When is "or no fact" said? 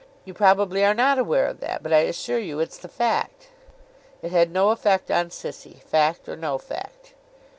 6.27-7.13